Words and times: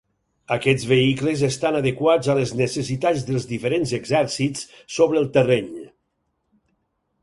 Aquests 0.53 0.85
vehicles 0.91 1.43
estan 1.47 1.77
adequats 1.81 2.31
a 2.33 2.37
les 2.41 2.55
necessitats 2.63 3.29
dels 3.31 3.47
diferents 3.55 3.95
exèrcits 4.01 4.67
sobre 4.99 5.25
el 5.25 5.33
terreny. 5.39 5.75